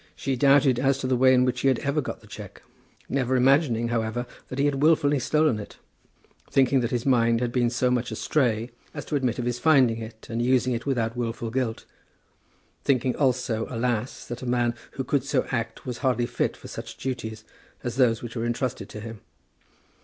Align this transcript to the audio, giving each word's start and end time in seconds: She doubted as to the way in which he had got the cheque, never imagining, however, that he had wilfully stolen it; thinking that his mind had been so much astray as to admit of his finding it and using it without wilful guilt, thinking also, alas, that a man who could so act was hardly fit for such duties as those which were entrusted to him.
She 0.15 0.35
doubted 0.35 0.79
as 0.79 0.97
to 0.97 1.05
the 1.05 1.15
way 1.15 1.31
in 1.31 1.45
which 1.45 1.59
he 1.61 1.67
had 1.67 1.79
got 2.03 2.21
the 2.21 2.25
cheque, 2.25 2.63
never 3.07 3.35
imagining, 3.35 3.89
however, 3.89 4.25
that 4.47 4.57
he 4.57 4.65
had 4.65 4.81
wilfully 4.81 5.19
stolen 5.19 5.59
it; 5.59 5.77
thinking 6.49 6.79
that 6.79 6.89
his 6.89 7.05
mind 7.05 7.39
had 7.39 7.51
been 7.51 7.69
so 7.69 7.91
much 7.91 8.09
astray 8.09 8.71
as 8.95 9.05
to 9.05 9.15
admit 9.15 9.37
of 9.37 9.45
his 9.45 9.59
finding 9.59 9.99
it 10.01 10.25
and 10.27 10.41
using 10.41 10.73
it 10.73 10.87
without 10.87 11.15
wilful 11.15 11.51
guilt, 11.51 11.85
thinking 12.83 13.15
also, 13.15 13.67
alas, 13.69 14.25
that 14.25 14.41
a 14.41 14.47
man 14.47 14.73
who 14.93 15.03
could 15.03 15.23
so 15.23 15.45
act 15.51 15.85
was 15.85 15.99
hardly 15.99 16.25
fit 16.25 16.57
for 16.57 16.67
such 16.67 16.97
duties 16.97 17.43
as 17.83 17.95
those 17.97 18.23
which 18.23 18.35
were 18.35 18.43
entrusted 18.47 18.89
to 18.89 19.01
him. 19.01 19.21